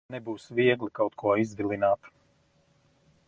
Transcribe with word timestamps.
Nebūs 0.13 0.45
viegli 0.59 0.89
kaut 0.99 1.17
ko 1.23 1.35
izvilināt. 1.43 2.09